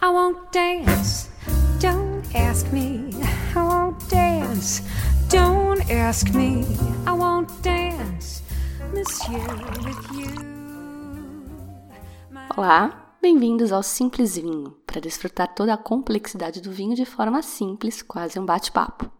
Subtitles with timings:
[0.00, 1.28] I won't dance.
[1.80, 3.10] Don't ask me.
[3.56, 4.80] I won't dance.
[5.28, 6.64] Don't ask me.
[7.04, 8.42] I won't dance.
[8.94, 9.40] Monsieur
[9.84, 10.48] with you.
[12.56, 18.00] Olá, bem-vindos ao Simples Vinho, para desfrutar toda a complexidade do vinho de forma simples,
[18.00, 19.10] quase um bate-papo.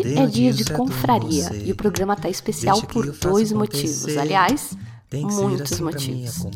[0.00, 4.16] Hoje é dia de confraria e o programa está especial por dois motivos.
[4.16, 4.76] Aliás,
[5.12, 6.46] muitos assim motivos.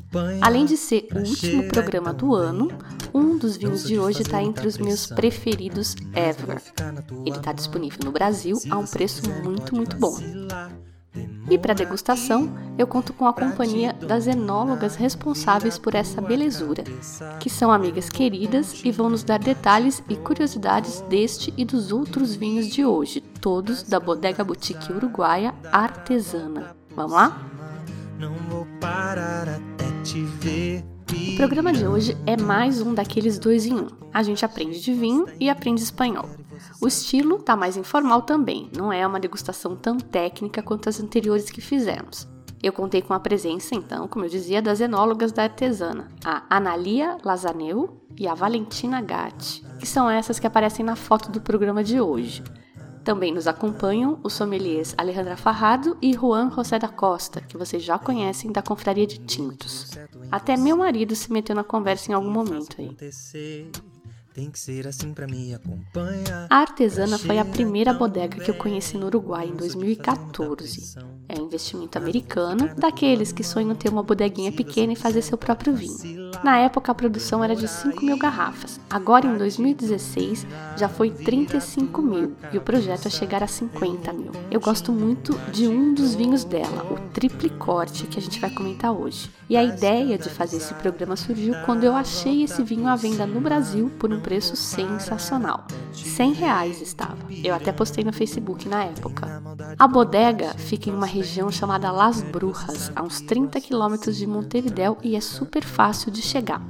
[0.40, 2.68] Além de ser o último programa do ano,
[3.12, 6.62] um dos vinhos de hoje está entre os meus preferidos ever.
[7.26, 10.16] Ele está disponível no Brasil a um preço muito, muito bom.
[11.50, 16.82] E para degustação, eu conto com a companhia das enólogas responsáveis por essa belezura,
[17.38, 22.34] que são amigas queridas e vão nos dar detalhes e curiosidades deste e dos outros
[22.34, 26.74] vinhos de hoje, todos da Bodega Boutique Uruguaia Artesana.
[26.96, 27.50] Vamos lá?
[28.18, 30.84] Não vou parar até te ver.
[31.32, 33.86] O programa de hoje é mais um daqueles dois em um.
[34.12, 36.28] A gente aprende de vinho e aprende espanhol.
[36.80, 41.50] O estilo tá mais informal também, não é uma degustação tão técnica quanto as anteriores
[41.50, 42.28] que fizemos.
[42.62, 47.18] Eu contei com a presença, então, como eu dizia, das enólogas da artesana, a Analia
[47.22, 52.00] Lazaneu e a Valentina Gatti, que são essas que aparecem na foto do programa de
[52.00, 52.42] hoje.
[53.04, 57.98] Também nos acompanham os sommeliers Alejandra Farrado e Juan José da Costa, que vocês já
[57.98, 59.90] conhecem da Confraria de Tintos.
[60.32, 62.96] Até meu marido se meteu na conversa em algum momento aí.
[64.34, 66.48] Tem que ser assim para me acompanhar.
[66.50, 70.96] A Artesana foi a primeira bodega que eu conheci no Uruguai em 2014.
[71.54, 76.32] Investimento americano, daqueles que sonham ter uma bodeguinha pequena e fazer seu próprio vinho.
[76.42, 80.44] Na época a produção era de 5 mil garrafas, agora em 2016
[80.76, 84.32] já foi 35 mil e o projeto é chegar a 50 mil.
[84.50, 88.50] Eu gosto muito de um dos vinhos dela, o Triple Corte, que a gente vai
[88.50, 89.30] comentar hoje.
[89.48, 93.26] E a ideia de fazer esse programa surgiu quando eu achei esse vinho à venda
[93.26, 95.66] no Brasil por um preço sensacional.
[95.92, 97.18] 100 reais estava.
[97.44, 99.42] Eu até postei no Facebook na época.
[99.76, 104.96] A bodega fica em uma região chamada Las Brujas, a uns 30 quilômetros de Montevidéu
[105.02, 106.62] e é super fácil de chegar.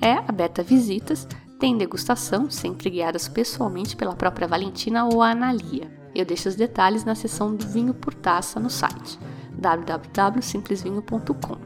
[0.00, 1.28] É aberta a visitas,
[1.60, 5.88] tem degustação, sempre guiadas pessoalmente pela própria Valentina ou a Analia.
[6.14, 9.20] Eu deixo os detalhes na seção do vinho por taça no site
[9.52, 11.56] www.simplesvinho.com.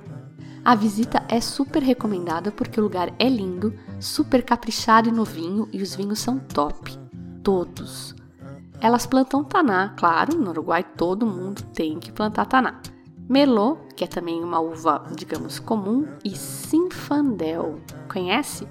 [0.64, 5.82] A visita é super recomendada porque o lugar é lindo, super caprichado e novinho e
[5.82, 6.98] os vinhos são top.
[7.42, 8.14] Todos.
[8.82, 12.81] Elas plantam taná, claro, no Uruguai todo mundo tem que plantar taná.
[13.28, 17.78] Merlot, que é também uma uva, digamos, comum, e Sinfandel.
[18.12, 18.66] Conhece?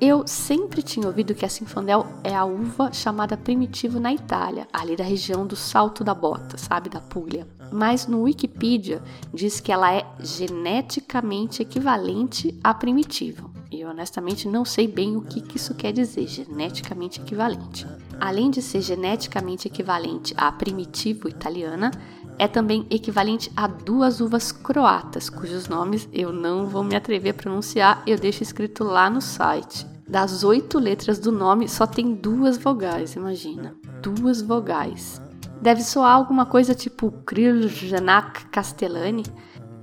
[0.00, 4.94] Eu sempre tinha ouvido que a Sinfandel é a uva chamada primitivo na Itália, ali
[4.94, 7.48] da região do Salto da Bota, sabe, da Puglia.
[7.72, 9.02] Mas no Wikipedia
[9.34, 13.50] diz que ela é geneticamente equivalente a primitivo.
[13.72, 17.88] E eu honestamente não sei bem o que, que isso quer dizer, geneticamente equivalente.
[18.24, 21.90] Além de ser geneticamente equivalente à primitivo italiana,
[22.38, 27.36] é também equivalente a duas uvas croatas, cujos nomes eu não vou me atrever a
[27.36, 29.84] pronunciar, eu deixo escrito lá no site.
[30.08, 33.74] Das oito letras do nome, só tem duas vogais, imagina.
[34.00, 35.20] Duas vogais.
[35.60, 39.24] Deve soar alguma coisa tipo Kriljanak Castellani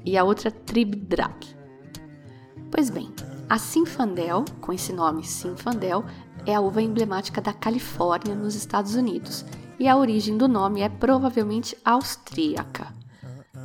[0.05, 1.45] e a outra Tribdrak.
[2.71, 3.11] Pois bem,
[3.49, 6.05] a Sinfandel, com esse nome Sinfandel,
[6.45, 9.45] é a uva emblemática da Califórnia, nos Estados Unidos,
[9.79, 12.93] e a origem do nome é provavelmente austríaca.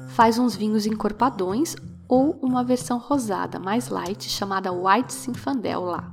[0.08, 1.74] Faz uns vinhos encorpadões
[2.08, 6.12] ou uma versão rosada mais light chamada White Sinfandel lá.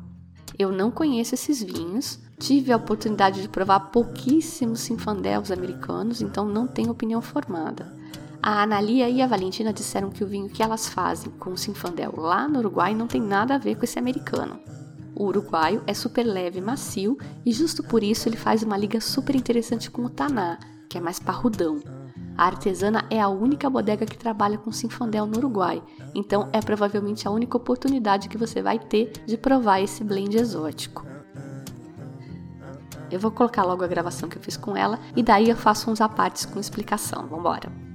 [0.58, 6.68] Eu não conheço esses vinhos, tive a oportunidade de provar pouquíssimos sinfandels americanos, então não
[6.68, 7.94] tenho opinião formada.
[8.42, 12.14] A Analia e a Valentina disseram que o vinho que elas fazem com o sinfandel
[12.18, 14.60] lá no Uruguai não tem nada a ver com esse americano.
[15.16, 19.02] O uruguaio é super leve e macio e justo por isso ele faz uma liga
[19.02, 20.58] super interessante com o taná,
[20.90, 21.80] que é mais parrudão.
[22.38, 25.84] A artesana é a única bodega que trabalha com Sinfandel no Uruguai,
[26.16, 31.06] então é provavelmente a única oportunidade que você vai ter de provar esse blend exótico.
[33.12, 35.91] Eu vou colocar logo a gravação que eu fiz com ela e daí eu faço
[35.91, 37.28] uns apartes com explicação.
[37.28, 37.91] Vambora!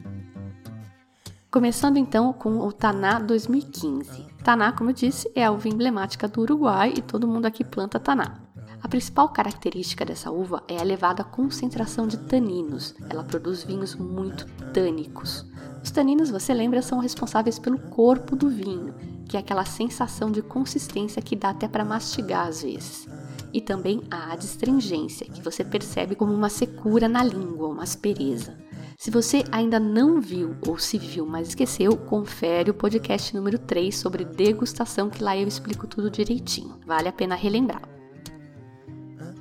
[1.56, 4.26] Começando então com o Taná 2015.
[4.44, 7.98] Taná, como eu disse, é a uva emblemática do Uruguai e todo mundo aqui planta
[7.98, 8.42] Taná.
[8.82, 12.94] A principal característica dessa uva é a elevada concentração de taninos.
[13.08, 14.44] Ela produz vinhos muito
[14.74, 15.46] tânicos.
[15.82, 18.94] Os taninos, você lembra, são responsáveis pelo corpo do vinho,
[19.26, 23.08] que é aquela sensação de consistência que dá até para mastigar às vezes.
[23.52, 28.56] E também a adstringência, que você percebe como uma secura na língua, uma aspereza.
[28.98, 33.94] Se você ainda não viu ou se viu, mas esqueceu, confere o podcast número 3
[33.94, 36.78] sobre degustação, que lá eu explico tudo direitinho.
[36.86, 37.82] Vale a pena relembrar.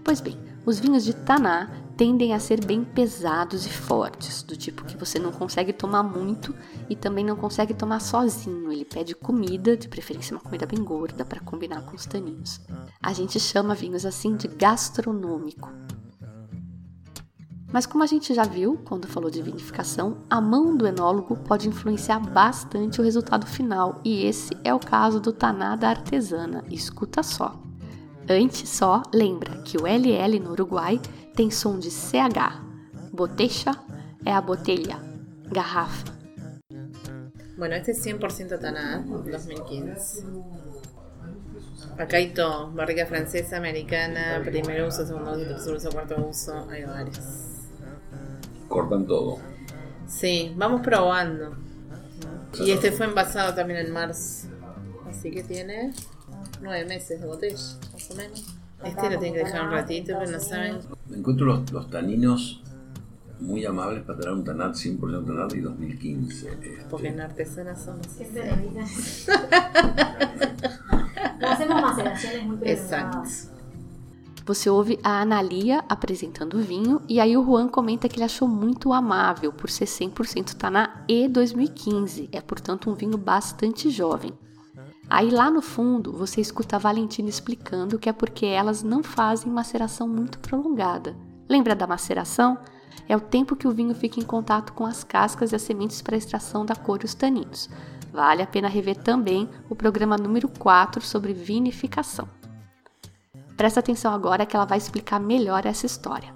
[0.04, 4.84] Pois bem, os vinhos de Taná tendem a ser bem pesados e fortes, do tipo
[4.84, 6.54] que você não consegue tomar muito
[6.90, 8.72] e também não consegue tomar sozinho.
[8.72, 12.60] Ele pede comida, de preferência uma comida bem gorda, para combinar com os taninos.
[13.02, 15.70] A gente chama vinhos assim de gastronômico.
[17.72, 21.68] Mas como a gente já viu quando falou de vinificação, a mão do enólogo pode
[21.68, 26.64] influenciar bastante o resultado final, e esse é o caso do Taná da Artesana.
[26.70, 27.62] Escuta só.
[28.30, 31.00] Antes só, lembra que o LL no Uruguai
[31.36, 32.64] tem som de CH.
[33.12, 33.72] Botecha
[34.26, 35.00] é a botelha,
[35.52, 36.14] garrafa.
[37.58, 40.26] Bueno, este es 100% Taná 2015.
[41.98, 46.84] Acá hay todo, barriga francesa, americana, primer uso, segundo uso, tercer uso, cuarto uso, hay
[46.84, 47.20] varios.
[48.68, 49.40] cortan todo.
[50.08, 51.56] Sí, vamos probando.
[52.60, 54.48] Y este fue envasado también en marzo.
[55.10, 55.94] Así que tiene
[56.62, 58.55] nueve meses de botella, más o menos.
[58.86, 60.80] Este lo tienen que dejar un ratito, pero no saben.
[61.12, 62.62] Encuentro los, los taninos
[63.40, 66.50] muy amables para tener un Tanat 100% Tanat y 2015.
[66.50, 66.86] Este.
[66.90, 68.08] Porque en artesana somos.
[71.40, 73.56] no hacemos maceraciones muy Exacto.
[74.46, 78.48] Você ouve a Analia apresentando o vinho e aí o Juan comenta que ele achou
[78.48, 82.30] muito amável por ser 100% Taná e 2015.
[82.32, 84.32] É, portanto, um vinho bastante jovem.
[85.10, 89.52] Aí lá no fundo você escuta a Valentina explicando que é porque elas não fazem
[89.52, 91.16] maceração muito prolongada.
[91.48, 92.58] Lembra da maceração?
[93.08, 96.02] É o tempo que o vinho fica em contato com as cascas e as sementes
[96.02, 97.70] para extração da cor e os taninos.
[98.12, 102.28] Vale a pena rever também o programa número 4 sobre vinificação.
[103.56, 106.34] Presta atenção agora que ela vai explicar melhor essa história.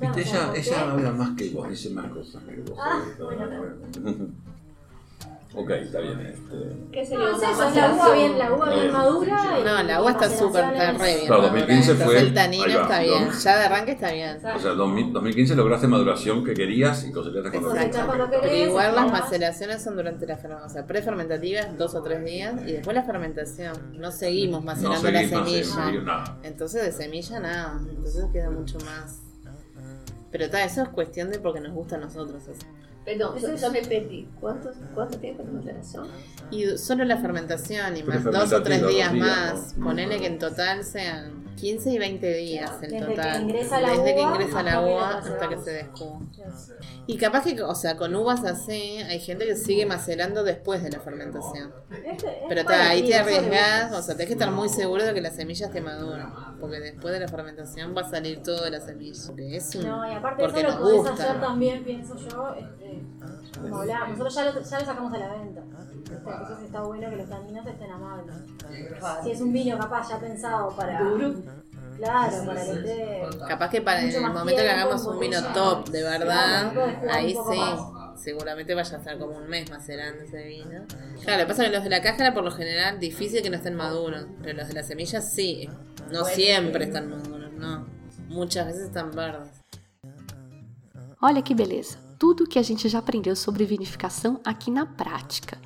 [0.00, 2.34] Viste, ella, ella habla más que vos, dice vos.
[2.78, 4.32] Ah, bueno,
[5.62, 6.20] Ok, está bien.
[6.20, 6.76] Este...
[6.92, 7.24] ¿Qué sería?
[7.26, 9.38] No, es eso, la uva bien, la uva bien madura.
[9.60, 11.26] Y No, la uva está súper, está re bien.
[11.26, 12.06] Claro, 2015 madura.
[12.06, 13.26] fue- El tanino ahí va, está bien.
[13.28, 13.32] ¿no?
[13.38, 14.36] Ya de arranque está bien.
[14.36, 17.90] O sea, 2000 2015 lograste maduración que querías y cosechaste cuando Exacto.
[17.90, 18.06] querías.
[18.06, 22.02] cuando Pero querés, igual las maceraciones son durante la fermentación, o sea, prefermentativas dos o
[22.02, 23.74] tres días y después la fermentación.
[23.98, 25.80] No seguimos No macerando seguís, la no seguís, semilla.
[25.80, 26.38] no seguís nada.
[26.42, 29.20] Entonces de semilla nada, entonces queda mucho más.
[30.32, 32.42] Pero ta, eso es cuestión de porque nos gusta a nosotros.
[32.46, 32.66] eso.
[33.04, 34.28] Perdón, yo, yo me perdí.
[34.40, 36.06] ¿Cuánto, ¿Cuánto tiempo de maceración?
[36.50, 39.76] Y solo la fermentación y más dos o tres días días, más.
[39.76, 39.86] ¿no?
[39.86, 43.42] Ponele que en total sean 15 y 20 días en Desde que total.
[43.42, 46.20] ingresa la Desde que uva ingresa la hasta que uva hasta que se descuba.
[47.06, 50.90] Y capaz que, o sea, con uvas así, hay gente que sigue macerando después de
[50.90, 51.72] la fermentación.
[52.04, 55.14] Este es Pero ta, ahí te arriesgas, o sea, tenés que estar muy seguro de
[55.14, 56.49] que la semilla esté madura.
[56.60, 59.20] Porque después de la fermentación va a salir todo de la semilla.
[59.26, 59.86] Porque es un.
[59.86, 61.12] No, y aparte porque eso lo podés gusta.
[61.12, 63.02] hacer también, pienso yo, este,
[63.60, 65.62] como hablábamos, nosotros ya lo, ya lo sacamos a la venta.
[65.92, 66.14] ¿viste?
[66.14, 68.36] Entonces está bueno que los taninos estén amables.
[69.24, 71.00] Si es un vino capaz ya pensado para...
[71.96, 73.22] Claro, para que esté...
[73.46, 76.72] Capaz que para Mucho el momento que hagamos un vino top, de verdad,
[77.10, 77.58] ahí sí.
[77.58, 77.80] más.
[78.18, 80.84] Seguramente vaya a estar como un mes macerando ese vino.
[81.22, 83.50] Claro, lo que pasa es que los de la cáscara, por lo general, difícil que
[83.50, 84.26] no estén maduros.
[84.42, 85.68] Pero los de las semillas sí.
[86.12, 87.86] No siempre están maduros, no.
[88.28, 89.48] Muchas veces están verdes.
[91.20, 91.98] Olha que beleza!
[92.18, 95.58] Tudo que a gente já aprendeu sobre vinificação aqui na prática.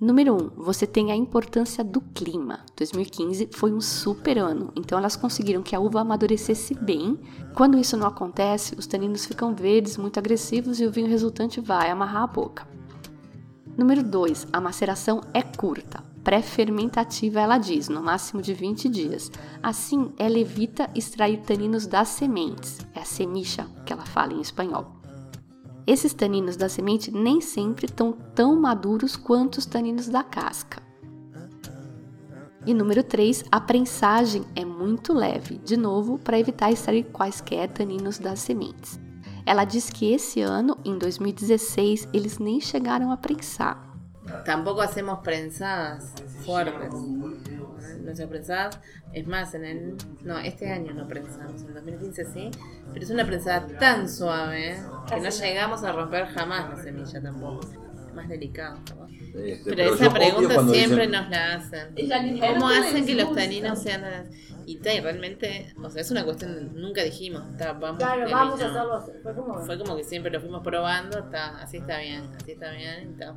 [0.00, 2.60] Número 1, um, você tem a importância do clima.
[2.76, 7.18] 2015 foi um super ano, então elas conseguiram que a uva amadurecesse bem.
[7.54, 11.90] Quando isso não acontece, os taninos ficam verdes, muito agressivos e o vinho resultante vai
[11.90, 12.66] amarrar a boca.
[13.76, 16.02] Número 2, a maceração é curta.
[16.28, 19.32] Pré-fermentativa, ela diz, no máximo de 20 dias.
[19.62, 22.80] Assim, ela evita extrair taninos das sementes.
[22.94, 24.92] É a semicha que ela fala em espanhol.
[25.86, 30.82] Esses taninos da semente nem sempre estão tão maduros quanto os taninos da casca.
[32.66, 38.18] E número 3, a prensagem é muito leve, de novo, para evitar extrair quaisquer taninos
[38.18, 39.00] das sementes.
[39.46, 43.87] Ela diz que esse ano, em 2016, eles nem chegaram a prensar.
[44.44, 46.12] Tampoco hacemos prensadas
[46.44, 46.92] fuertes.
[48.02, 48.80] Nuestras prensadas,
[49.12, 49.96] es más, en el.
[50.22, 52.50] No, este año no prensamos, en el 2015 sí,
[52.92, 57.60] pero es una prensada tan suave que no llegamos a romper jamás la semilla tampoco.
[58.08, 58.78] Es más delicado.
[58.96, 59.06] ¿no?
[59.44, 61.94] Este, Pero yo esa pregunta siempre dicen- nos la hacen.
[62.40, 64.30] ¿Cómo no hacen que los taninos sean tan-
[64.66, 68.32] Y, ta, y realmente, o sea, es una cuestión, nunca dijimos, ta, vamos, Claro, que
[68.34, 68.94] vamos a no.
[68.96, 69.20] hacerlo.
[69.22, 69.60] Fue como...
[69.64, 73.16] Fue como que siempre lo fuimos probando, ta, así está bien, así está bien.
[73.18, 73.34] ta.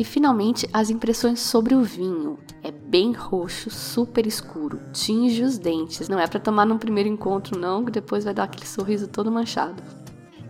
[0.00, 2.38] E finalmente, as impressões sobre o vinho.
[2.62, 6.08] É bem roxo, super escuro, tinge os dentes.
[6.08, 9.30] Não é para tomar num primeiro encontro, não, que depois vai dar aquele sorriso todo
[9.30, 9.82] manchado.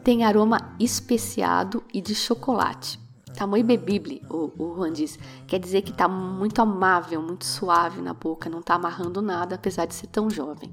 [0.04, 3.00] Tem aroma especiado e de chocolate.
[3.37, 5.19] Tá muito bebível, o, o Juan diz.
[5.49, 9.85] Quer dizer que tá muito amável, muito suave na boca, não tá amarrando nada, apesar
[9.85, 10.73] de ser tão jovem.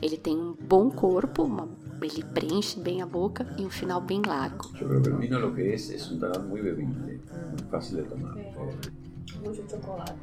[0.00, 1.68] Ele tem um bom corpo, uma,
[2.00, 4.66] ele preenche bem a boca e um final bem largo.
[4.80, 7.96] Eu creo que el vino lo que es es un tanar muy bebible, muy fácil
[7.98, 8.34] de tomar.
[8.36, 10.14] Mucho chocolate.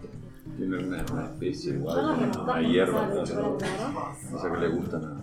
[0.58, 3.24] Tiene una, una especie igual, no una, hierba, ¿no?
[3.24, 5.22] esa que le gusta nada.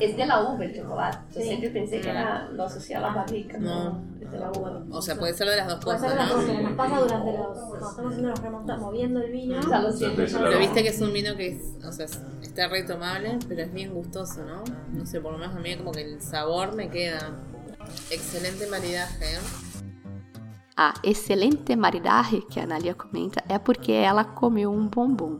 [0.00, 1.18] Es de la uva el chocolate.
[1.34, 1.46] Yo Sí.
[1.48, 3.58] siempre pensé que era, lo asociaba a la barrica.
[3.58, 4.00] No.
[4.20, 4.82] Es de la uva.
[4.90, 6.34] O sea, puede ser de las dos Puede cosas, ser las ¿no?
[6.36, 7.58] cosas que nos pasa durante los.
[7.58, 9.54] Cuando estamos haciendo los remontas, moviendo el vino.
[9.60, 10.46] Ya lo Entonces, siento.
[10.48, 12.20] Pero viste que es un vino que es, o sea, es-
[12.52, 14.62] está retomable, pero es bien gustoso, ¿no?
[14.92, 17.42] No sé, por lo menos a mí como que el sabor me queda.
[18.10, 19.38] Excelente maridaje, ¿eh?
[20.76, 25.38] A excelente maridaje que a Analia comenta é porque ela comeu um bombom.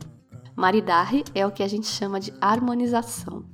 [0.55, 3.45] Maridaje é o que a gente chama de harmonização.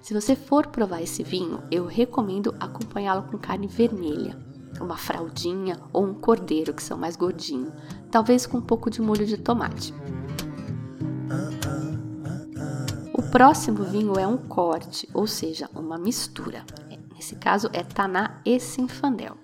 [0.00, 4.36] Se você for provar esse vinho, eu recomendo acompanhá-lo com carne vermelha,
[4.80, 7.72] uma fraldinha ou um cordeiro, que são mais gordinhos,
[8.10, 9.94] talvez com um pouco de molho de tomate.
[13.32, 16.66] Próximo vinho é um corte, ou seja, uma mistura.
[17.14, 19.38] Nesse caso é Taná e Sinfandel.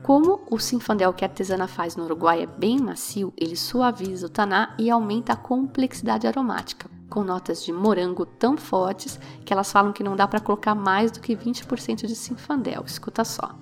[0.00, 4.28] Como o Sinfandel que a artesana faz no Uruguai é bem macio, ele suaviza o
[4.28, 9.92] taná e aumenta a complexidade aromática, com notas de morango tão fortes que elas falam
[9.92, 12.84] que não dá para colocar mais do que 20% de Sinfandel.
[12.86, 13.56] Escuta só.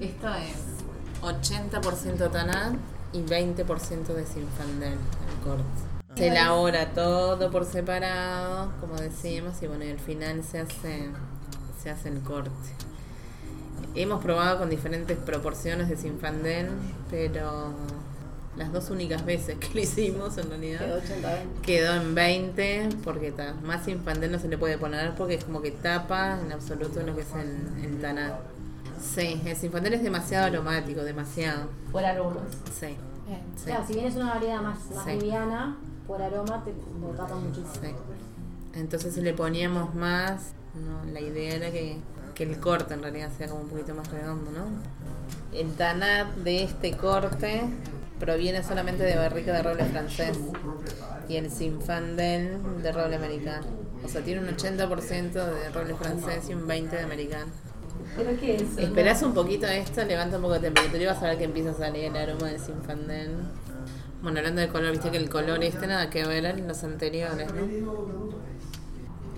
[0.00, 0.78] Esto es
[1.22, 2.76] 80% taná
[3.12, 5.87] y 20% de sinfandel, el corte.
[6.16, 11.10] Se elabora todo por separado, como decimos, y bueno, y al final se hace,
[11.80, 12.50] se hace el corte.
[13.94, 16.70] Hemos probado con diferentes proporciones de sinfandel,
[17.10, 17.72] pero
[18.56, 23.30] las dos únicas veces que lo hicimos en realidad Quedó 80 quedó en 20 porque
[23.30, 27.00] ta, más sinfandel no se le puede poner porque es como que tapa en absoluto
[27.02, 28.38] lo que es el, el taná.
[29.00, 31.68] Sí, el sinfandel es demasiado aromático, demasiado.
[31.92, 32.42] Por aromas.
[32.78, 32.96] Sí,
[33.56, 35.10] sí, Claro, si bien es una variedad más, más Sí.
[35.12, 37.72] liviana, por aroma te lo tapa muchísimo.
[37.74, 37.94] sí.
[38.74, 41.98] Entonces si le poníamos más, no, la idea era que,
[42.34, 44.66] que el corte en realidad sea como un poquito más redondo, ¿no?
[45.56, 47.62] El taná de este corte
[48.20, 50.38] proviene solamente de barrica de roble francés
[51.28, 53.66] y el sinfandel de roble americano.
[54.04, 57.50] O sea, tiene un 80% de roble francés y un 20% de americano.
[58.16, 58.76] ¿Pero qué es?
[58.76, 61.70] Esperás un poquito esto, levanta un poco de temperatura y vas a ver que empieza
[61.70, 63.36] a salir el aroma del sinfandel.
[64.22, 67.48] Bueno, hablando de color, viste que el color este nada que ver en los anteriores,
[67.54, 67.62] ¿no?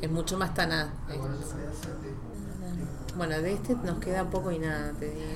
[0.00, 0.95] Es mucho más taná.
[3.17, 5.29] Bueno, de este nos queda poco y nada, te digo.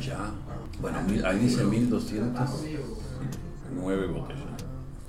[0.00, 0.32] Ya.
[0.80, 4.42] Bueno, ahí dice 1209 botellas.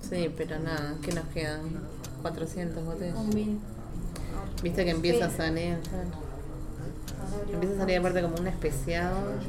[0.07, 1.61] Sí, pero nada, ¿qué nos quedan?
[2.21, 3.15] 400 botellas.
[4.61, 5.77] Viste que empieza a salir.
[7.53, 9.39] Empieza a salir aparte como un especiado.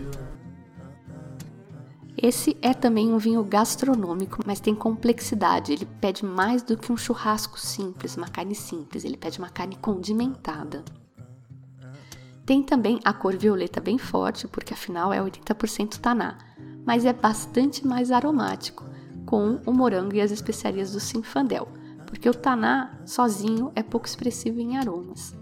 [2.22, 5.72] Esse é também um vinho gastronômico, mas tem complexidade.
[5.72, 9.04] Ele pede mais do que um churrasco simples, uma carne simples.
[9.04, 10.84] Ele pede uma carne condimentada.
[12.44, 16.36] Tem também a cor violeta bem forte, porque afinal é 80% taná,
[16.84, 18.84] mas é bastante mais aromático,
[19.24, 21.68] com o morango e as especiarias do Sinfandel,
[22.06, 25.32] porque o taná sozinho é pouco expressivo em aromas.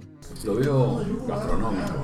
[0.45, 1.95] Lo veo gastronómico,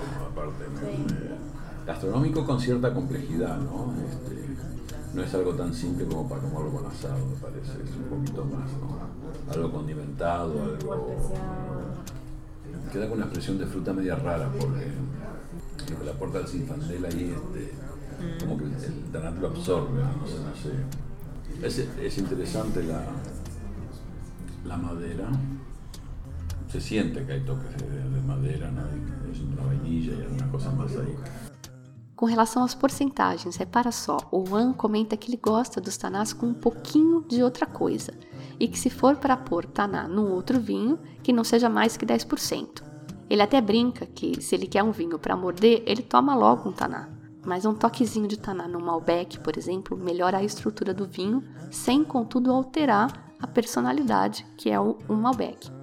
[0.52, 3.92] me- me- gastronómico con cierta complejidad, ¿no?
[4.08, 4.44] Este,
[5.14, 7.72] no es algo tan simple como para tomarlo con asado, me parece.
[7.84, 9.52] Es un poquito más, ¿no?
[9.52, 11.16] Algo condimentado, algo.
[12.92, 14.86] Queda con una expresión de fruta media rara, porque
[15.90, 17.72] lo que le aporta el sinfandel ahí, este,
[18.44, 21.66] como que el tanar lo absorbe, no sé, no sé.
[21.66, 23.02] Es, es interesante la,
[24.66, 25.28] la madera.
[26.74, 28.80] Se siente que hay toques de, de madera, ¿no?
[28.82, 31.16] Y es una vainilla y alguna cosa más ahí.
[32.16, 36.46] Com relação às porcentagens, repara só, o Juan comenta que ele gosta dos tanás com
[36.46, 38.12] um pouquinho de outra coisa,
[38.58, 42.04] e que se for para pôr taná num outro vinho, que não seja mais que
[42.04, 42.82] 10%.
[43.30, 46.72] Ele até brinca que se ele quer um vinho para morder, ele toma logo um
[46.72, 47.08] taná.
[47.46, 52.02] Mas um toquezinho de taná no Malbec, por exemplo, melhora a estrutura do vinho, sem
[52.02, 55.73] contudo alterar a personalidade que é o, o Malbec.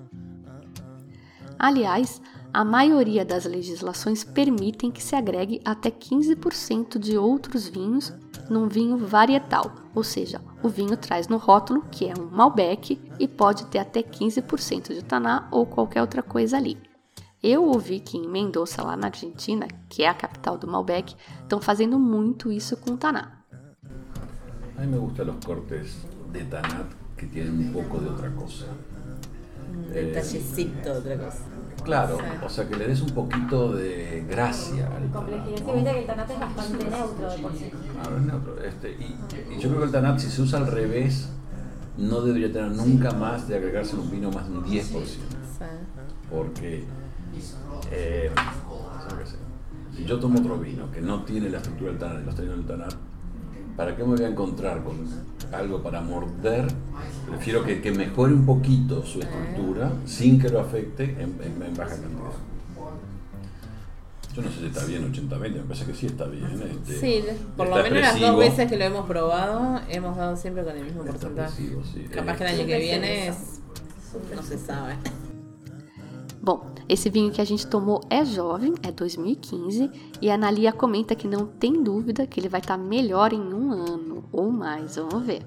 [1.63, 2.19] Aliás,
[2.51, 8.11] a maioria das legislações permitem que se agregue até 15% de outros vinhos
[8.49, 13.27] num vinho varietal, ou seja, o vinho traz no rótulo que é um Malbec e
[13.27, 16.79] pode ter até 15% de taná ou qualquer outra coisa ali.
[17.43, 21.61] Eu ouvi que em Mendoza, lá na Argentina, que é a capital do Malbec, estão
[21.61, 23.43] fazendo muito isso com Taná.
[24.77, 28.65] A mí me gustan los cortes de Tanat que tienen un poco de otra cosa.
[29.71, 31.37] Un detallecito, otra cosa.
[31.83, 35.57] Claro, o sea que le des un poquito de gracia al Complejidad.
[35.57, 35.75] Sí, Tanat.
[35.75, 37.71] viste que el tanate es bastante neutro de por sí.
[37.93, 38.63] Claro, es neutro.
[38.63, 39.17] Este, y,
[39.55, 41.29] y yo creo que el Tanat, si se usa al revés,
[41.97, 44.83] no debería tener nunca más de agregarse un vino más de un 10%.
[44.83, 44.99] Sí.
[46.29, 46.85] Porque,
[47.91, 48.31] eh,
[49.95, 52.65] si yo tomo otro vino que no tiene la estructura del Tanat los taninos del
[52.67, 52.93] Tanat,
[53.75, 54.97] ¿para qué me voy a encontrar con
[55.53, 56.67] algo para morder?
[57.29, 61.73] Prefiero que, que mejore un poquito su estructura sin que lo afecte en, en- en
[61.75, 62.31] baja cantidad.
[64.33, 66.45] Yo no sé si está bien 80-20, me parece que sí está bien.
[66.63, 67.23] este, Sí,
[67.57, 70.85] por lo menos las dos veces que lo hemos probado, hemos dado siempre con el
[70.85, 71.69] mismo porcentaje.
[71.93, 72.05] sí.
[72.09, 73.35] Capaz que el Este, año que viene es.
[74.33, 74.95] No se sabe.
[76.41, 81.13] Bom, esse vinho que a gente tomou é jovem, é 2015, e a Analia comenta
[81.15, 84.95] que não tem dúvida que ele vai estar melhor em um ano ou mais.
[84.95, 85.45] Vamos ver.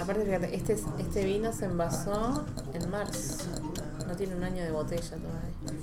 [0.00, 3.44] Aparte, fíjate, este, este vino se envasó en marzo.
[4.08, 5.78] No tiene un año de botella todavía.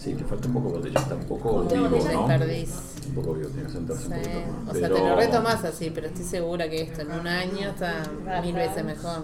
[0.00, 2.26] Sí, le falta un poco de botella, está un poco vivo, botella ¿no?
[2.28, 2.74] desperdiz.
[3.08, 4.18] Un poco vivo, tiene que sentarse un Sí.
[4.20, 4.68] poquito más.
[4.68, 7.68] O sea, Pero- te lo retomas así, pero estoy segura que esto en un año
[7.70, 8.02] está
[8.42, 9.22] mil veces mejor.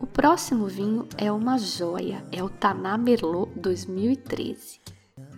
[0.00, 4.80] O próximo vinho é uma joia, é o Taná Merlot 2013.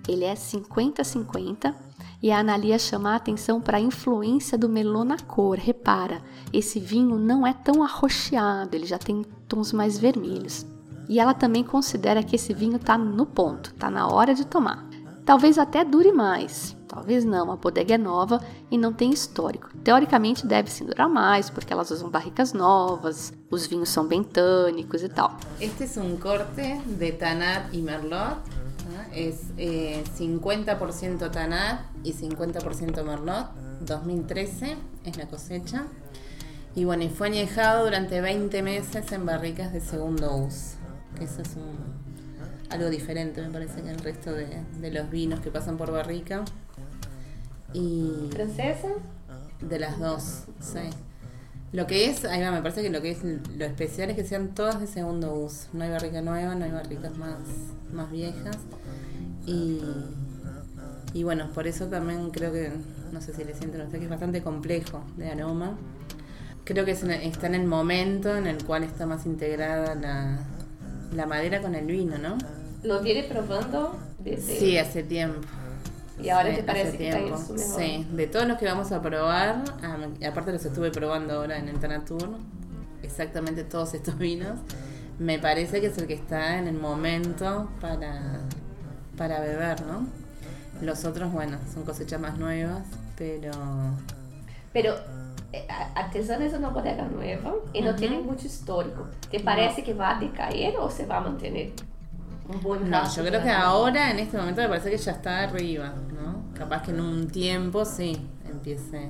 [0.06, 1.74] Ele é 50-50
[2.22, 5.56] e a Analia chama a atenção para a influência do Merlot na cor.
[5.56, 10.66] Repara, esse vinho não é tão arroxeado, ele já tem tons mais vermelhos.
[11.08, 14.89] E ela também considera que esse vinho está no ponto, está na hora de tomar.
[15.30, 19.70] Talvez até dure mais, talvez não, a bodega é nova e não tem histórico.
[19.84, 25.04] Teoricamente deve sim durar mais, porque elas usam barricas novas, os vinhos são bem tânicos
[25.04, 25.36] e tal.
[25.60, 28.38] Este es un corte de Tanat y Merlot.
[28.90, 29.14] ¿no?
[29.14, 33.50] Es eh, 50% Tanat y 50% Merlot.
[33.82, 35.84] 2013 es la cosecha.
[36.74, 37.30] Y bueno, y fue
[37.84, 40.74] durante 20 meses en barricas de segundo uso.
[42.70, 44.46] Algo diferente, me parece, que el resto de,
[44.80, 46.44] de los vinos que pasan por barrica.
[47.72, 48.88] Y ¿Francesa?
[49.60, 50.80] de las dos, sí.
[51.72, 54.24] Lo que es, ahí va, me parece que lo que es lo especial es que
[54.24, 55.68] sean todas de segundo uso.
[55.72, 57.36] No hay barrica nueva, no hay barricas más,
[57.92, 58.56] más viejas.
[59.46, 59.80] Y,
[61.14, 62.72] y bueno, por eso también creo que,
[63.12, 65.76] no sé si le sienten a usted que es bastante complejo de aroma.
[66.64, 70.40] Creo que es en- está en el momento en el cual está más integrada la,
[71.14, 72.36] la madera con el vino, ¿no?
[72.82, 75.40] ¿Lo viene probando desde Sí, hace tiempo.
[76.22, 77.80] Y ahora Sí, te parece que está en su mejor.
[77.80, 79.62] Sí, de todos los que vamos a probar,
[80.28, 82.28] aparte los estuve probando ahora en el Tanatur,
[83.02, 84.58] exactamente todos estos vinos,
[85.18, 88.40] me parece que es el que está en el momento para,
[89.16, 90.06] para beber, ¿no?
[90.82, 93.50] Los otros, bueno, son cosechas más nuevas, pero
[94.72, 94.94] Pero
[95.52, 99.06] eh, a- Artesana es una bodega nueva y no tiene mucho histórico.
[99.30, 101.72] ¿Te parece que va a decaer o se va a mantener
[102.54, 105.42] un buen no, yo creo que ahora, en este momento, me parece que ya está
[105.44, 106.42] arriba, ¿no?
[106.54, 109.08] Capaz que en un tiempo sí empiece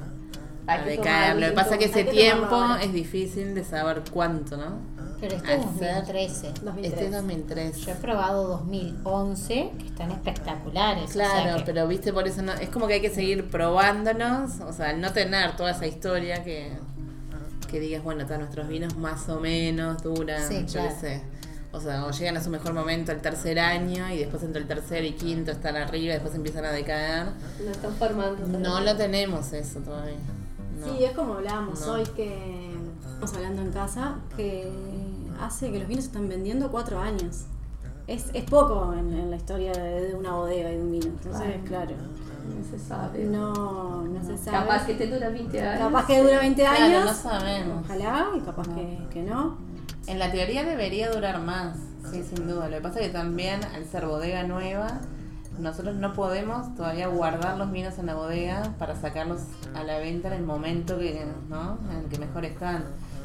[0.66, 1.36] a decaer.
[1.36, 4.78] Lo que pasa es que ese tiempo es difícil de saber cuánto, ¿no?
[5.20, 6.52] Pero este es Al ser- 2013.
[6.62, 6.92] 2003.
[6.92, 7.76] Este es 2003.
[7.84, 11.10] Yo he probado 2011, que están espectaculares.
[11.10, 13.50] o sea Claro, que- pero viste, por eso no, es como que hay que seguir
[13.50, 16.72] probándonos, o sea, al no tener toda esa historia que,
[17.70, 20.88] que digas, bueno, todos nuestros vinos más o menos duran, Sí, yo claro.
[20.88, 21.22] qué sé.
[21.72, 25.04] O sea, llegan a su mejor momento el tercer año y después entre el tercer
[25.04, 27.28] y quinto están arriba y después empiezan a decaer.
[27.64, 28.58] Lo están formando.
[28.58, 30.16] No lo tenemos eso todavía.
[30.80, 30.86] No.
[30.96, 31.92] Sí, es como hablábamos No.
[31.92, 34.68] hoy que estamos hablando en casa, que
[35.40, 37.44] hace que los vinos se están vendiendo cuatro años.
[38.08, 41.06] Es, es poco en, en la historia de, de una bodega y de un vino.
[41.06, 43.24] Entonces, claro, No se sabe.
[43.26, 44.56] no, no se sabe.
[44.66, 45.78] Capaz que te dura 20 años.
[45.86, 47.04] Capaz que dura 20 Claro, años.
[47.04, 47.84] no sabemos.
[47.84, 49.56] Ojalá, y capaz que, que no.
[50.10, 51.76] En la teoría debería durar más,
[52.10, 52.68] sí, sin duda.
[52.68, 55.00] Lo que pasa es que también, al ser bodega nueva,
[55.58, 59.40] nosotros no podemos todavía guardar los vinos en la bodega para sacarlos
[59.74, 61.78] a la venta en el momento que, ¿no?
[61.90, 62.84] en el que mejor están.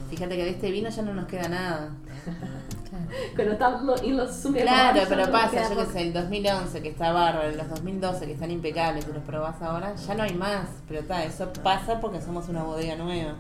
[0.10, 1.89] Fíjate que de este vino ya no nos queda nada.
[3.36, 4.30] Cuando lo- en los
[4.62, 8.52] Claro, pero pasa, yo que sé, el 2011 que está bárbaro, los 2012 que están
[8.52, 10.67] impecables y los probás ahora, ya no hay más.
[10.88, 13.34] Pero está, eso pasa porque somos una bodega nueva.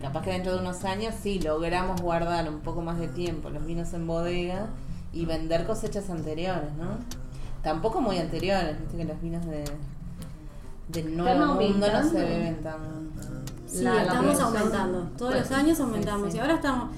[0.00, 3.64] Capaz que dentro de unos años sí logramos guardar un poco más de tiempo los
[3.64, 4.66] vinos en bodega
[5.12, 6.98] y vender cosechas anteriores, ¿no?
[7.62, 9.64] Tampoco muy anteriores, viste que los vinos de
[10.88, 12.78] del nuevo mundo no se beben tan
[13.66, 15.02] Sí, La- estamos aumentando.
[15.18, 16.30] Todos los años sí, aumentamos.
[16.30, 16.36] sí.
[16.36, 16.90] Y ahora estamos.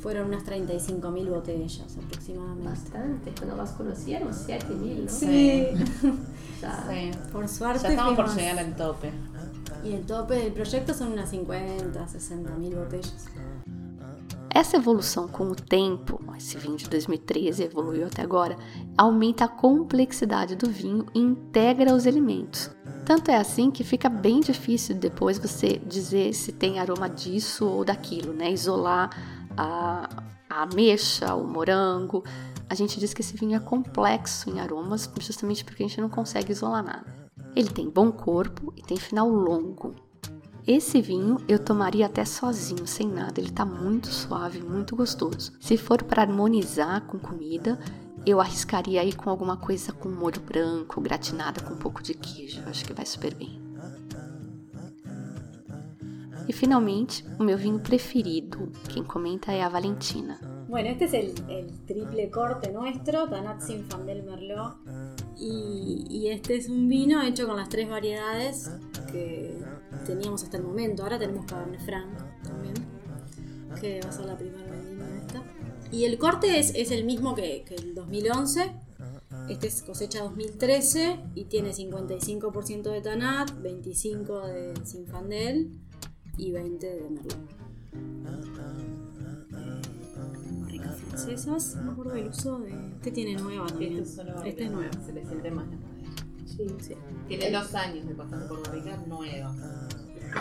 [0.00, 2.68] Fueron unas 35.000 botellas aproximadamente.
[2.68, 3.32] Bastante.
[3.36, 5.10] Cuando las conocieron, 7.000, ¿no?
[5.10, 5.66] Sí.
[6.58, 7.10] Sí.
[7.32, 7.82] Por suerte.
[7.84, 9.12] Ya estamos por llegar al tope.
[9.84, 13.26] Y el tope del proyecto son unas 50, 60.000 botellas.
[14.50, 18.56] Essa evolução com o tempo, esse vinho de 2013 evoluiu até agora,
[18.96, 22.70] aumenta a complexidade do vinho e integra os elementos.
[23.04, 27.84] Tanto é assim que fica bem difícil depois você dizer se tem aroma disso ou
[27.84, 28.50] daquilo, né?
[28.50, 29.10] Isolar
[29.56, 30.08] a,
[30.48, 32.24] a ameixa, o morango.
[32.68, 36.08] A gente diz que esse vinho é complexo em aromas justamente porque a gente não
[36.08, 37.27] consegue isolar nada.
[37.58, 39.96] Ele tem bom corpo e tem final longo,
[40.64, 43.40] esse vinho eu tomaria até sozinho, sem nada.
[43.40, 45.54] Ele tá muito suave, muito gostoso.
[45.58, 47.80] Se for para harmonizar com comida,
[48.26, 52.62] eu arriscaria aí com alguma coisa com molho branco, gratinada com um pouco de queijo.
[52.66, 53.60] Acho que vai super bem.
[56.46, 58.70] E finalmente, o meu vinho preferido.
[58.88, 60.38] Quem comenta é a Valentina.
[60.68, 64.76] Bueno, este es el, el triple corte nuestro, Tanat Sinfandel Merlot.
[65.38, 68.70] Y, y este es un vino hecho con las tres variedades
[69.12, 69.56] que
[70.04, 71.02] teníamos hasta el momento.
[71.02, 72.08] Ahora tenemos Cabernet Franc
[72.42, 72.74] también,
[73.80, 75.42] que va a ser la primera vendimia esta.
[75.90, 78.72] Y el corte es, es el mismo que, que el 2011.
[79.48, 85.70] Este es cosecha 2013 y tiene 55% de Tanat, 25% de Sinfandel
[86.36, 88.77] y 20% de Merlot.
[91.18, 91.76] Francesas.
[91.76, 92.70] No me acuerdo del uso de.
[92.96, 93.98] Este tiene nueva también.
[93.98, 94.92] Este es Este es nuevo.
[95.04, 96.10] Se le siente más la madera.
[96.46, 96.94] Sí.
[97.28, 99.54] Tiene dos años de pasando por barrica nueva.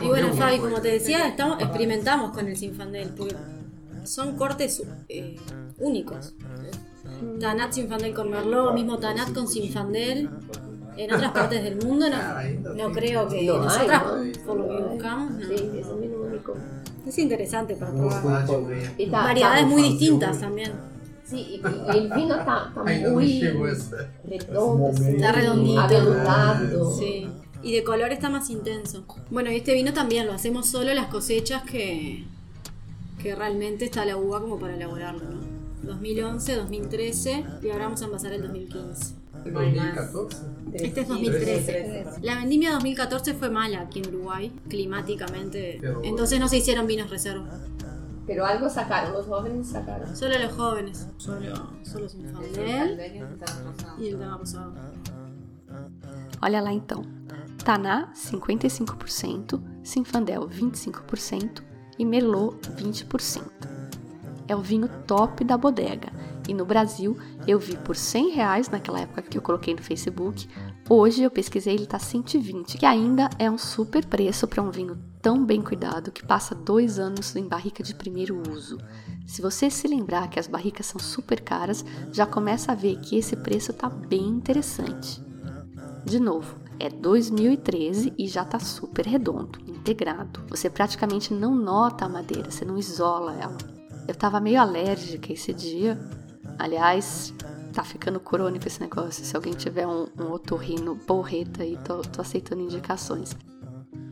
[0.02, 3.36] Y bueno, Fabi, como te decía, estamos, experimentamos con el Sinfandel, porque
[4.04, 5.38] son cortes eh,
[5.78, 6.36] únicos.
[7.40, 10.30] Tanat Sinfandel con Merlot, mismo Tanat con Sinfandel.
[10.98, 14.46] En otras partes del mundo no, no creo que No hay, nosotras, ¿no?
[14.46, 15.48] por lo que buscamos, no.
[15.48, 16.56] Sí, es un único.
[17.10, 18.46] Es interesante para probar.
[18.98, 20.72] Y Variedades muy distintas también.
[21.26, 21.62] Sí, y,
[21.94, 22.72] y el vino está,
[23.12, 23.98] muy essa.
[24.26, 25.82] redondo, Está redondito.
[25.82, 26.98] aveludado.
[26.98, 27.28] Sí.
[27.64, 29.04] Y de color está más intenso.
[29.30, 32.24] Bueno, y este vino también lo hacemos solo las cosechas que,
[33.22, 35.58] que realmente está la uva como para elaborarlo, ¿no?
[35.84, 39.14] 2011, 2013 y ahora vamos a envasar el 2015.
[39.54, 40.38] 2014?
[40.74, 42.06] Este es 2013.
[42.22, 45.80] La vendimia 2014 fue mala aquí en Uruguay, climáticamente.
[46.04, 47.48] Entonces no se hicieron vinos reserva.
[48.26, 50.16] Pero algo sacaron, los jóvenes sacaron.
[50.16, 51.08] Solo los jóvenes.
[51.18, 53.00] Solo, solo Sinfandel
[54.00, 54.74] y el tema rosado.
[56.42, 57.04] Olha lá então.
[57.64, 61.64] Taná, 55%, Sinfandel, 25%
[62.00, 63.42] e Merlot, 20%.
[64.48, 66.12] É o vinho top da bodega.
[66.48, 70.48] E no Brasil, eu vi por 100 reais naquela época que eu coloquei no Facebook.
[70.90, 74.98] Hoje eu pesquisei, ele tá 120, que ainda é um super preço para um vinho
[75.22, 78.78] tão bem cuidado que passa dois anos em barrica de primeiro uso.
[79.26, 81.84] Se você se lembrar que as barricas são super caras,
[82.14, 85.22] já começa a ver que esse preço tá bem interessante.
[86.06, 90.46] De novo, é 2013 e já tá super redondo, integrado.
[90.50, 93.58] Você praticamente não nota a madeira, você não isola ela.
[94.08, 96.00] Eu tava meio alérgica esse dia.
[96.60, 97.34] Aliás,
[97.74, 99.24] tá ficando crônico esse negócio.
[99.24, 103.36] Se alguém tiver um, um otorrino porreta aí, tô, tô aceitando indicações.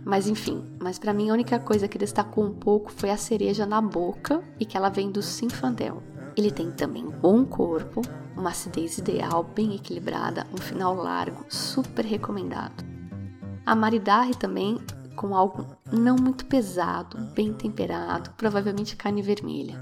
[0.05, 3.65] Mas enfim, mas para mim a única coisa que destacou um pouco foi a cereja
[3.65, 6.03] na boca e que ela vem do Sinfandel.
[6.37, 8.01] Ele tem também um bom corpo,
[8.37, 12.85] uma acidez ideal, bem equilibrada, um final largo, super recomendado.
[13.65, 14.77] A maridaje também
[15.15, 19.81] com algo não muito pesado, bem temperado, provavelmente carne vermelha.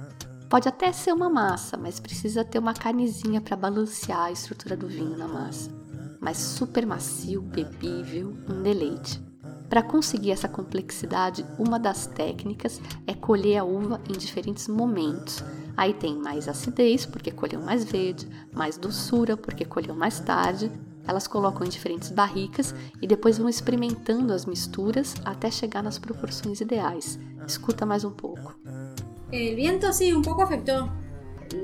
[0.53, 4.87] Pode até ser uma massa, mas precisa ter uma carnezinha para balancear a estrutura do
[4.87, 5.71] vinho na massa.
[6.19, 9.19] Mas super macio, bebível, um deleite.
[9.67, 15.43] Para conseguir essa complexidade, uma das técnicas é colher a uva em diferentes momentos.
[15.75, 20.71] Aí tem mais acidez, porque colheu mais verde, mais doçura, porque colheu mais tarde.
[21.07, 26.61] Elas colocam em diferentes barricas e depois vão experimentando as misturas até chegar nas proporções
[26.61, 27.17] ideais.
[27.47, 28.55] Escuta mais um pouco.
[29.33, 30.89] El viento sí, un poco afectó.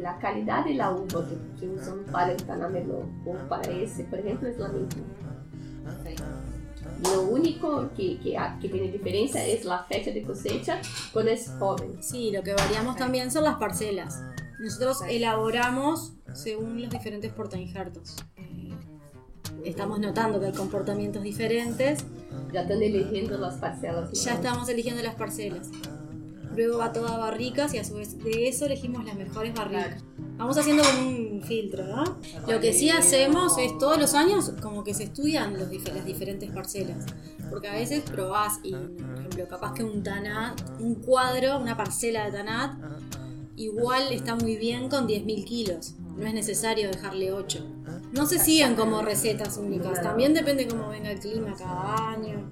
[0.01, 4.19] La calidad de la uva que, que usan para el Tanamelo o para ese, por
[4.19, 5.03] ejemplo, es la misma.
[7.03, 10.81] Lo único que, que, ha- que tiene diferencia es la fecha de cosecha
[11.13, 11.97] cuando es joven.
[12.01, 14.21] Sí, lo que variamos también son las parcelas.
[14.59, 18.17] Nosotros elaboramos según los diferentes portainjertos.
[18.35, 18.73] Eh,
[19.63, 22.03] estamos notando que hay comportamientos diferentes.
[22.53, 24.11] Ya están eligiendo las parcelas.
[24.23, 25.69] Ya estamos eligiendo las parcelas.
[26.59, 30.03] Luego va toda a barricas y a su vez de eso elegimos las mejores barricas.
[30.35, 32.03] Vamos haciendo como un filtro, ¿no?
[32.49, 36.05] Lo que sí hacemos es todos los años como que se estudian los dif- las
[36.05, 37.05] diferentes parcelas.
[37.49, 42.25] Porque a veces probás y, por ejemplo, capaz que un tanat, un cuadro, una parcela
[42.25, 42.77] de tanat,
[43.55, 45.95] igual está muy bien con 10.000 kilos.
[46.17, 47.65] No es necesario dejarle 8.
[48.11, 50.01] No se siguen como recetas únicas.
[50.01, 52.49] También depende cómo venga el clima cada año.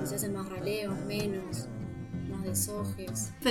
[0.00, 1.66] Si se hacen más raleos, menos,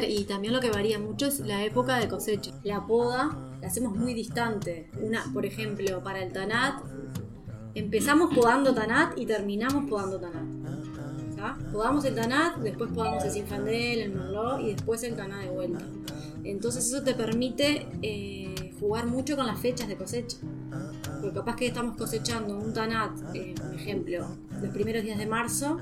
[0.08, 2.52] Y también lo que varía mucho es la época de cosecha.
[2.64, 4.90] La poda la hacemos muy distante.
[5.02, 6.82] Una, por ejemplo, para el tanat,
[7.76, 10.44] empezamos podando tanat y terminamos podando tanat.
[11.72, 15.86] Podamos el tanat, después podamos el sinfandel, el merlot y después el tanat de vuelta.
[16.44, 20.38] Entonces eso te permite eh, jugar mucho con las fechas de cosecha.
[21.28, 24.26] Porque capaz que estamos cosechando un tanat, eh, por ejemplo,
[24.62, 25.78] los primeros días de marzo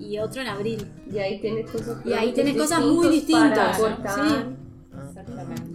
[0.00, 0.84] y otro en abril.
[1.12, 3.78] Y ahí tenés cosas, y ahí tenés cosas muy distintas.
[3.78, 4.28] Cortar.
[4.28, 4.34] Sí.
[5.08, 5.70] Exactamente.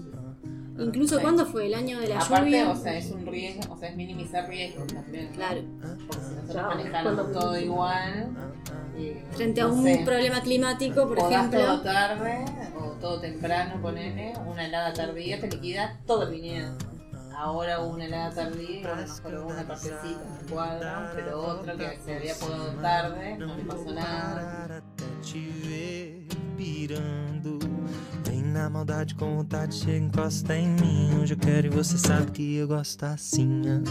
[0.80, 1.22] Incluso Sí.
[1.22, 2.70] cuando fue el año de la Aparte, lluvia.
[2.72, 5.30] o sea, es un riesgo, o sea, es minimizar riesgos también.
[5.34, 5.62] Claro.
[6.08, 8.30] Porque si nosotros manejamos todo igual.
[8.98, 11.60] eh, Frente a no un sé, problema climático, por ejemplo.
[11.60, 12.46] todo tarde
[12.78, 16.74] o todo temprano, ponele, una helada tardía te liquida todo el viñedo.
[17.39, 22.15] Ahora hubo una helada tardía solo hubo una partecita el cuadro, pero otro que se
[22.17, 24.84] había podado tarde, no le pasó nada.
[26.58, 27.58] pirando.
[28.25, 31.17] Vem na maldade com vontade, chega, encosta em mim.
[31.21, 33.62] Hoje eu quero e você sabe que eu gosto assim.
[33.65, 33.82] Ah,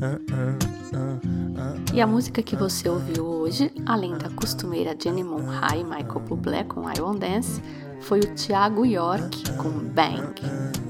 [0.00, 0.58] ah, ah, ah,
[0.94, 1.92] ah, ah.
[1.92, 6.62] E a música que você ouviu hoje, além da costumeira Jenny Monhai e Michael Bublé
[6.62, 7.60] com I Won't Dance,
[8.00, 10.40] foi o Thiago York com Bang.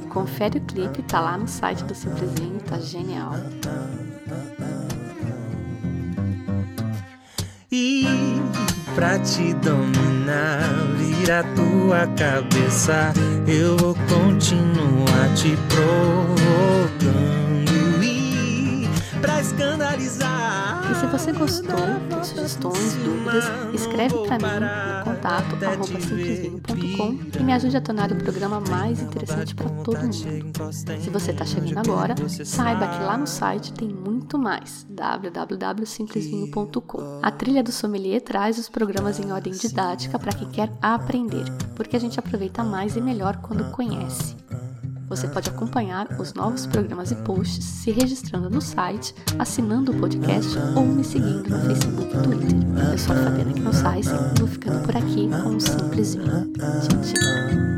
[0.09, 3.33] Confere o clipe, tá lá no site do Simplesinho, tá genial.
[7.71, 8.05] E
[8.95, 10.63] pra te dominar,
[10.97, 13.13] vira tua cabeça.
[13.47, 17.48] Eu vou continuar te provocando.
[19.59, 20.91] E escandalizar.
[20.91, 21.75] E se você gostou,
[22.09, 23.45] tem sugestões, dúvidas,
[23.75, 24.69] escreve pra mim no
[25.05, 30.15] contato arroba simplesinho.com e me ajude a tornar o programa mais interessante para todo mundo.
[30.73, 34.87] Se você está chegando agora, saiba que lá no site tem muito mais.
[34.89, 37.19] www.simplesvinho.com.
[37.21, 41.97] A trilha do sommelier traz os programas em ordem didática para quem quer aprender, porque
[41.97, 44.37] a gente aproveita mais e melhor quando conhece.
[45.09, 50.51] Você pode acompanhar os novos programas e posts se registrando no site, assinando o podcast
[50.77, 52.93] ou me seguindo no Facebook e Twitter.
[52.93, 56.53] Eu sou a Fabiana Knossaisen e vou ficando por aqui com um simplesinho.
[56.53, 57.78] Tchau, tchau.